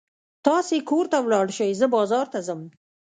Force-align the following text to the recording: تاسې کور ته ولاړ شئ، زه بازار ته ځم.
تاسې 0.45 0.75
کور 0.89 1.05
ته 1.11 1.17
ولاړ 1.21 1.47
شئ، 1.57 1.71
زه 1.79 1.85
بازار 1.95 2.25
ته 2.33 2.39
ځم. 2.47 2.61